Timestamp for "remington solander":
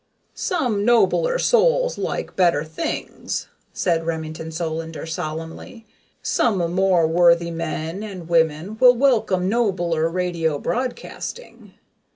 4.03-5.05